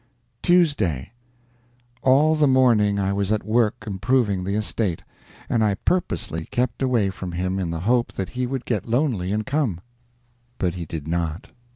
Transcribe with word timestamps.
TUESDAY. 0.41 1.11
All 2.01 2.33
the 2.33 2.47
morning 2.47 2.97
I 2.97 3.13
was 3.13 3.31
at 3.31 3.45
work 3.45 3.83
improving 3.85 4.43
the 4.43 4.55
estate; 4.55 5.03
and 5.47 5.63
I 5.63 5.75
purposely 5.75 6.45
kept 6.45 6.81
away 6.81 7.11
from 7.11 7.33
him 7.33 7.59
in 7.59 7.69
the 7.69 7.81
hope 7.81 8.13
that 8.13 8.29
he 8.29 8.47
would 8.47 8.65
get 8.65 8.87
lonely 8.87 9.31
and 9.31 9.45
come. 9.45 9.79
But 10.57 10.73
he 10.73 10.85
did 10.87 11.07
not. 11.07 11.51